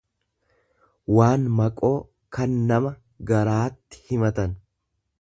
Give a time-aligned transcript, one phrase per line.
[1.17, 1.93] waan maqoo
[2.39, 2.97] kan nama
[3.33, 4.61] garaatti himatan.